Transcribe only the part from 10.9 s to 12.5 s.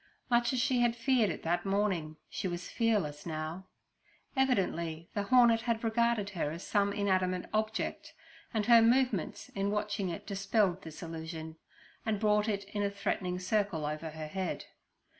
illusion, and brought